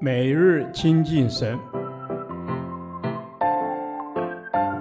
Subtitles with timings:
[0.00, 1.58] 每日亲近神，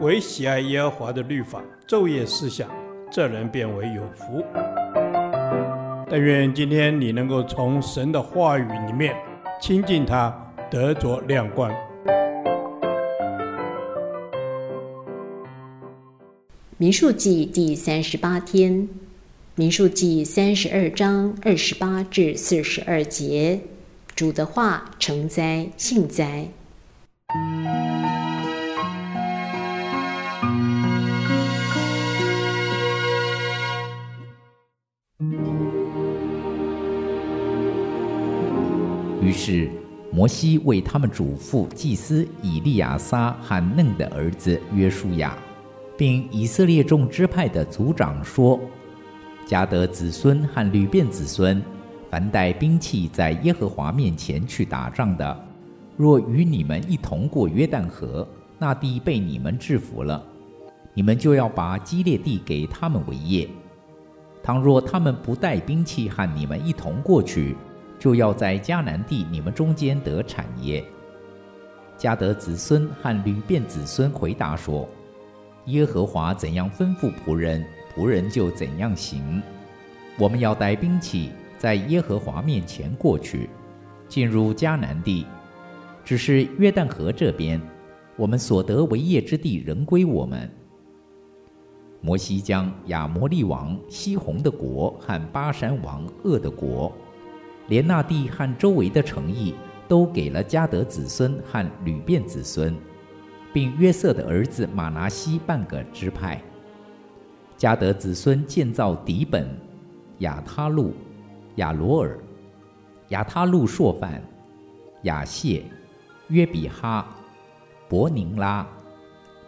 [0.00, 2.70] 唯喜爱耶和华的律法，昼夜思想，
[3.10, 4.42] 这人便为有福。
[6.08, 9.14] 但愿今天你能够从神的话语里面
[9.60, 10.34] 亲近他，
[10.70, 11.72] 得着亮光。
[16.78, 18.88] 民数记第三十八天，
[19.54, 23.60] 民数记三十二章二十八至四十二节。
[24.14, 26.46] 主的话成灾幸灾。
[39.22, 39.70] 于是
[40.12, 45.38] 摩西为他们嘱咐祭司以利亚撒和嫩的儿子约书亚，
[45.96, 48.58] 并以色列众支派的族长说：
[49.46, 51.62] 迦得子孙和吕便子孙。
[52.10, 55.44] 凡带兵器在耶和华面前去打仗的，
[55.96, 58.26] 若与你们一同过约旦河，
[58.58, 60.20] 那地被你们制服了，
[60.92, 63.48] 你们就要把基列地给他们为业。
[64.42, 67.56] 倘若他们不带兵器和你们一同过去，
[67.96, 70.84] 就要在迦南地你们中间得产业。
[71.96, 74.88] 迦得子孙和流便子孙回答说：
[75.66, 77.64] 耶和华怎样吩咐仆人，
[77.94, 79.40] 仆人就怎样行。
[80.18, 81.30] 我们要带兵器。
[81.60, 83.50] 在耶和华面前过去，
[84.08, 85.26] 进入迦南地，
[86.02, 87.60] 只是约旦河这边，
[88.16, 90.50] 我们所得为业之地仍归我们。
[92.00, 96.90] 摩西将亚摩利王西宏的国和巴珊王噩的国，
[97.68, 99.54] 连那地和周围的城邑，
[99.86, 102.74] 都给了迦得子孙和吕便子孙，
[103.52, 106.40] 并约瑟的儿子马拿西半个支派。
[107.58, 109.46] 迦得子孙建造底本、
[110.20, 110.94] 亚他路。
[111.60, 112.18] 亚罗尔、
[113.10, 114.20] 亚他路朔梵、
[115.02, 115.62] 亚谢、
[116.28, 117.06] 约比哈、
[117.86, 118.66] 伯宁拉、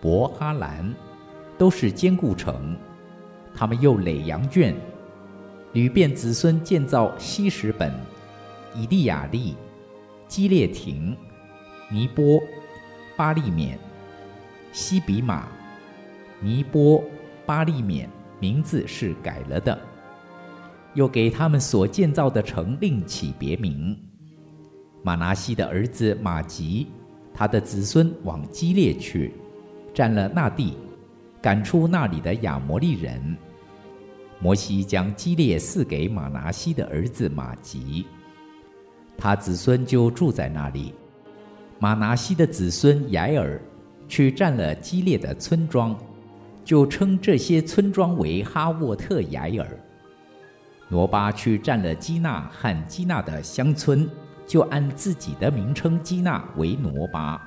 [0.00, 0.94] 伯哈兰，
[1.58, 2.74] 都是坚固城。
[3.54, 4.74] 他们又垒羊圈。
[5.74, 7.92] 流便子孙建造希实本、
[8.74, 9.54] 以利亚利、
[10.26, 11.14] 基列亭、
[11.90, 12.40] 尼波、
[13.18, 13.78] 巴利免、
[14.72, 15.46] 西比玛、
[16.40, 17.04] 尼波、
[17.44, 18.08] 巴利免，
[18.40, 19.78] 名字是改了的。
[20.98, 23.96] 又给他们所建造的城另起别名。
[25.04, 26.88] 马拿西的儿子马吉，
[27.32, 29.32] 他的子孙往基列去，
[29.94, 30.76] 占了那地，
[31.40, 33.36] 赶出那里的亚摩利人。
[34.40, 38.04] 摩西将基列赐给马拿西的儿子马吉，
[39.16, 40.92] 他子孙就住在那里。
[41.78, 43.62] 马拿西的子孙雅尔
[44.08, 45.96] 去占了基列的村庄，
[46.64, 49.78] 就称这些村庄为哈沃特雅尔。
[50.90, 54.08] 挪巴去占了基纳和基纳的乡村，
[54.46, 57.38] 就按自己的名称基纳为挪巴。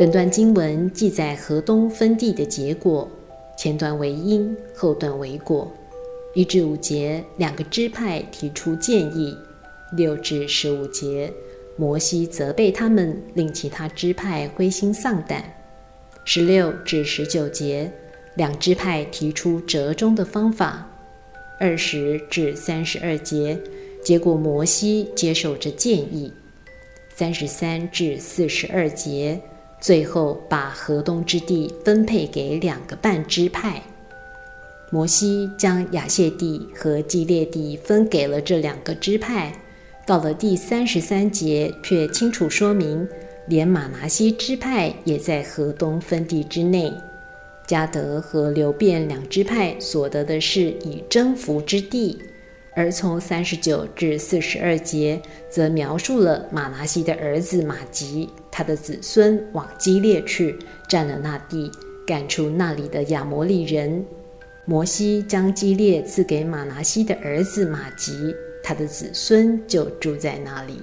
[0.00, 3.08] 本段经文记载河东分地的结果，
[3.56, 5.70] 前段为因，后段为果。
[6.34, 9.36] 一至五节两个支派提出建议，
[9.92, 11.32] 六至十五节。
[11.78, 15.44] 摩西责备他们，令其他支派灰心丧胆。
[16.24, 17.90] 十六至十九节，
[18.34, 20.84] 两支派提出折中的方法。
[21.60, 23.56] 二十至三十二节，
[24.04, 26.32] 结果摩西接受这建议。
[27.14, 29.40] 三十三至四十二节，
[29.80, 33.80] 最后把河东之地分配给两个半支派。
[34.90, 39.52] 摩西将亚谢地和基列地分给了这两个支派。
[40.08, 43.06] 到了第三十三节，却清楚说明，
[43.46, 46.90] 连玛拿西支派也在河东分地之内。
[47.66, 52.18] 加得和流便两支派所得的是已征服之地，
[52.74, 55.20] 而从三十九至四十二节，
[55.50, 60.58] 则描述了玛拿西的儿子玛吉，他的子孙往基列去，
[60.88, 61.70] 占了那地，
[62.06, 64.02] 赶出那里的亚摩利人。
[64.64, 68.34] 摩西将基列赐给玛拿西的儿子玛吉。
[68.68, 70.74] 他的子孙就住在那里。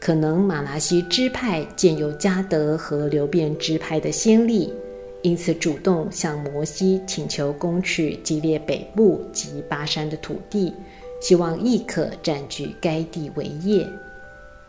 [0.00, 4.72] 可能马拿西支派见有加得和流便支派的先例，
[5.20, 10.72] 因此主动向摩西请求攻取基列北部及巴珊的土地，
[11.20, 13.86] 希望亦可占据该地为业。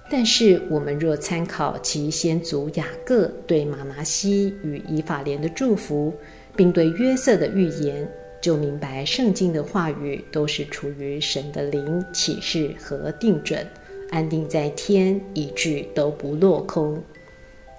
[0.09, 6.13] 但是，我们若参考其先祖雅各对马拿西与以法莲的祝福，
[6.53, 8.05] 并对约瑟的预言，
[8.41, 13.63] 就明白圣经的话语都是出于神的灵启示和定准，
[14.09, 16.99] 安定在天，一句都不落空。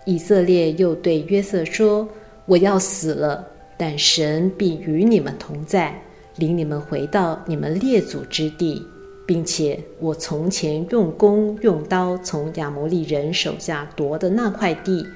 [0.05, 2.09] 以色列又对约瑟说
[2.47, 6.01] ：“我要死了，但神必与你们同在，
[6.37, 8.85] 领你们回到你们列祖之地，
[9.27, 15.07] 并且我从前用弓用刀从亚摩利人手下夺的那块地，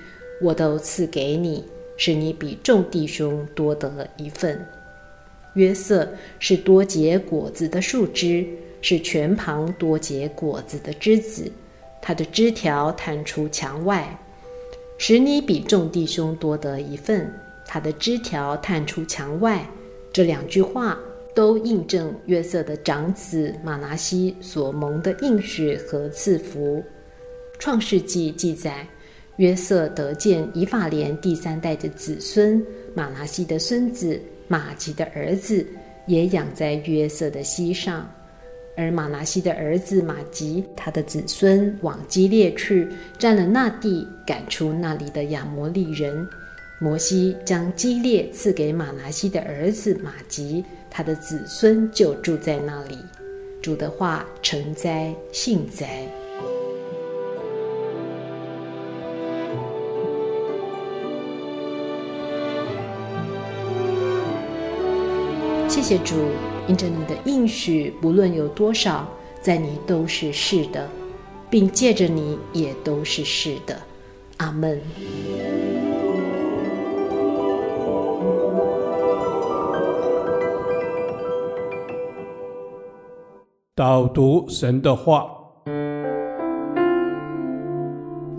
[0.42, 1.64] 我都赐给你，
[1.96, 4.60] 使你比众弟兄多得一份。
[5.56, 6.08] 约瑟
[6.38, 8.46] 是多结果子的树枝，
[8.80, 11.50] 是全旁多结果子的枝子，
[12.00, 14.18] 它的枝条探出墙外，
[14.96, 17.30] 使你比众弟兄多得一份。
[17.66, 19.68] 它的枝条探出墙外，
[20.12, 20.96] 这两句话
[21.34, 26.84] 都印证约瑟的长子马拿西所蒙的应许和赐福。
[27.58, 28.86] 创世纪记载，
[29.38, 32.64] 约瑟得见以法莲第三代的子孙
[32.94, 34.20] 马拿西的孙子。
[34.48, 35.66] 玛吉的儿子
[36.06, 38.08] 也养在约瑟的膝上，
[38.76, 42.88] 而玛拿西的儿子玛吉，他的子孙往基列去，
[43.18, 46.26] 占了那地，赶出那里的亚摩利人。
[46.78, 52.98] 摩西将基列赐给玛拿西的儿子玛吉，他的子孙就住在那里。
[53.62, 56.06] 主的话诚哉，信哉。
[65.76, 66.14] 谢谢主，
[66.66, 69.06] 因着你的应许，不论有多少，
[69.42, 70.88] 在你都是是的，
[71.50, 73.76] 并借着你也都是是的。
[74.38, 74.80] 阿门。
[83.74, 85.30] 导读神的话，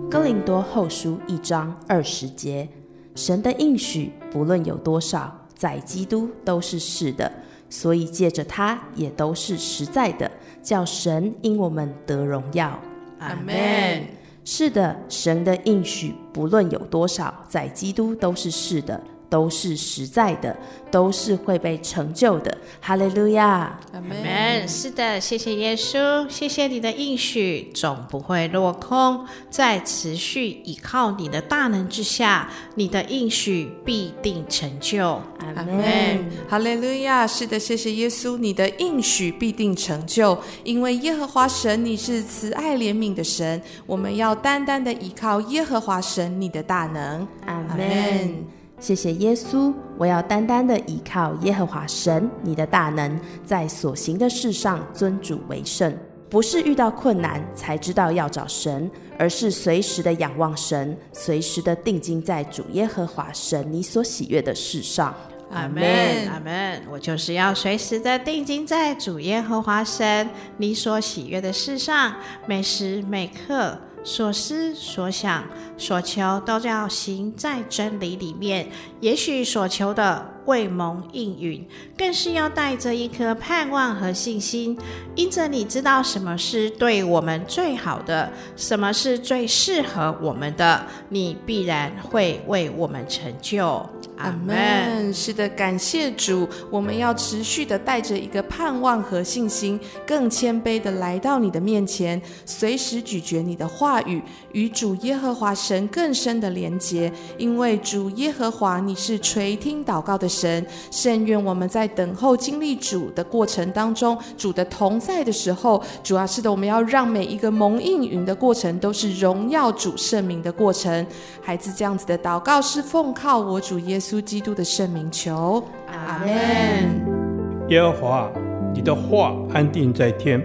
[0.10, 2.68] 哥林多后书一章二十节，
[3.14, 5.44] 神的应许不论有多少。
[5.58, 7.30] 在基督都是是的，
[7.70, 10.32] 所以借着他也都是实在的，
[10.62, 12.80] 叫神因我们得荣耀。
[13.20, 14.08] 阿门。
[14.46, 19.02] 是的，神的应许不论有多少，在基督都是是的。
[19.30, 20.56] 都是实在的，
[20.90, 22.58] 都是会被成就的。
[22.80, 24.68] 哈利路亚，阿门。
[24.68, 35.22] 是的，谢谢耶稣，谢谢你的应许，总不会落空，在持续依靠你的大能之下，你的应许必定成就。
[35.40, 36.30] 阿门。
[36.48, 47.28] 哈利路亚，是的，谢谢耶稣，你的应许必定成就，因为耶和华神你是慈爱怜悯的神，我们要单单的依靠耶和华神你的大能。
[47.46, 48.57] 阿门。
[48.80, 55.92] 谢谢耶稣，我要单单的依靠耶和华神，你的大能，在所行的事上尊主为圣。
[56.30, 65.16] 不是遇到困难才知道要找神，而是随时的仰望神，随时的定睛在主耶和华神你所喜悦的事上。
[65.50, 66.84] 阿门，阿门。
[66.92, 72.14] 我就是要随时的定睛在主耶和华神你所喜悦的事上，
[72.46, 73.76] 每时每刻。
[74.08, 75.44] 所思所想
[75.78, 78.70] 所求，都要行在真理里面。
[79.02, 81.68] 也许所求的未蒙应允，
[81.98, 84.80] 更是要带着一颗盼望和信心。
[85.16, 93.86] 因着你知道什么是对我们最好的，什么是最适合我们的，你必然会为我们成就。
[94.18, 95.14] 阿门。
[95.14, 96.48] 是的，感谢主。
[96.70, 104.22] 我们要持续的带着一个盼望和信心，更谦卑的来到你的面前，随时咀嚼你的话语，
[104.52, 107.12] 与主耶和华神更深的连结。
[107.38, 110.66] 因为主耶和华，你是垂听祷告的神。
[110.92, 121.06] 甚愿我们在等候经历主的过程当中，主的同在的时候，主要是的，我们要让每一个蒙应允的过程都是荣耀主圣名的过程。
[121.42, 124.07] 孩子这样子的祷告是奉靠我主耶稣。
[124.08, 127.68] 耶稣基督的圣名求，阿门。
[127.68, 128.32] 耶和华，
[128.74, 130.42] 你的话安定在天，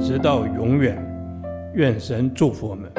[0.00, 0.98] 直到永远。
[1.74, 2.90] 愿神祝福我们。